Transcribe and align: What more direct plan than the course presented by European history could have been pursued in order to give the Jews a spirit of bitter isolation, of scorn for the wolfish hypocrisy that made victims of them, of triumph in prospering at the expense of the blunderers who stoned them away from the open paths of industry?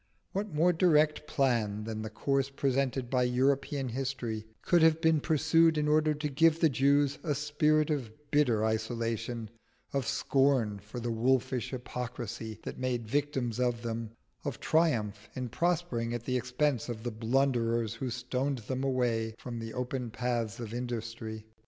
What 0.31 0.51
more 0.51 0.73
direct 0.73 1.27
plan 1.27 1.83
than 1.83 2.01
the 2.01 2.09
course 2.09 2.49
presented 2.49 3.07
by 3.07 3.21
European 3.21 3.89
history 3.89 4.47
could 4.63 4.81
have 4.81 4.99
been 4.99 5.19
pursued 5.21 5.77
in 5.77 5.87
order 5.87 6.15
to 6.15 6.27
give 6.27 6.59
the 6.59 6.69
Jews 6.69 7.19
a 7.21 7.35
spirit 7.35 7.91
of 7.91 8.09
bitter 8.31 8.65
isolation, 8.65 9.51
of 9.93 10.07
scorn 10.07 10.79
for 10.79 10.99
the 10.99 11.11
wolfish 11.11 11.69
hypocrisy 11.69 12.57
that 12.63 12.79
made 12.79 13.07
victims 13.07 13.59
of 13.59 13.83
them, 13.83 14.09
of 14.43 14.59
triumph 14.59 15.29
in 15.35 15.49
prospering 15.49 16.15
at 16.15 16.23
the 16.23 16.35
expense 16.35 16.89
of 16.89 17.03
the 17.03 17.11
blunderers 17.11 17.93
who 17.93 18.09
stoned 18.09 18.57
them 18.57 18.83
away 18.83 19.35
from 19.37 19.59
the 19.59 19.71
open 19.75 20.09
paths 20.09 20.59
of 20.59 20.73
industry? 20.73 21.45